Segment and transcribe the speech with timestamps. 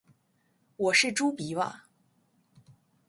[0.77, 1.85] 我是猪鼻吧